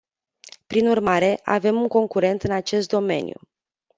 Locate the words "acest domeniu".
2.51-3.39